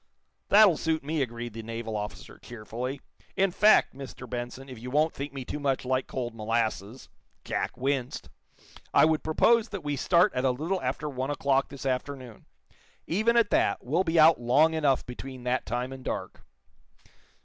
"That'll 0.49 0.77
suit 0.77 1.03
me," 1.03 1.21
agreed 1.21 1.53
the 1.53 1.61
naval 1.61 1.95
officer, 1.95 2.39
cheerfully. 2.39 3.01
"In 3.35 3.51
fact, 3.51 3.93
Mr. 3.93 4.27
Benson, 4.27 4.67
if 4.67 4.79
you 4.79 4.89
won't 4.89 5.13
think 5.13 5.31
me 5.31 5.45
too 5.45 5.59
much 5.59 5.85
like 5.85 6.07
cold 6.07 6.33
molasses" 6.33 7.07
Jack 7.45 7.77
winced 7.77 8.27
"I 8.95 9.05
would 9.05 9.21
propose 9.23 9.69
that 9.69 9.83
we 9.83 9.95
start 9.95 10.33
at 10.33 10.43
a 10.43 10.49
little 10.49 10.81
after 10.81 11.07
one 11.07 11.29
o'clock 11.29 11.69
this 11.69 11.85
afternoon. 11.85 12.45
Even 13.05 13.37
at 13.37 13.51
that, 13.51 13.85
we'll 13.85 14.03
be 14.03 14.19
out 14.19 14.41
long 14.41 14.73
enough 14.73 15.05
between 15.05 15.43
that 15.43 15.67
time 15.67 15.93
and 15.93 16.03
dark." 16.03 16.41